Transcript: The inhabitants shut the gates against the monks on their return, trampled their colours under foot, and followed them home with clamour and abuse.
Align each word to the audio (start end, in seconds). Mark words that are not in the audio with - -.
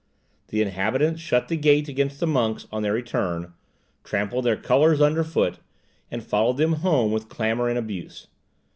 The 0.47 0.63
inhabitants 0.63 1.21
shut 1.21 1.47
the 1.47 1.55
gates 1.55 1.87
against 1.87 2.19
the 2.19 2.25
monks 2.25 2.65
on 2.71 2.81
their 2.81 2.91
return, 2.93 3.53
trampled 4.03 4.45
their 4.45 4.57
colours 4.57 4.99
under 4.99 5.23
foot, 5.23 5.59
and 6.09 6.23
followed 6.23 6.57
them 6.57 6.73
home 6.81 7.11
with 7.11 7.29
clamour 7.29 7.69
and 7.69 7.77
abuse. 7.77 8.25